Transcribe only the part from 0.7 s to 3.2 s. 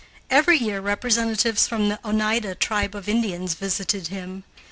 representatives from the Oneida tribe of